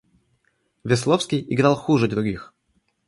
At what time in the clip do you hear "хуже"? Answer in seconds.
1.75-2.07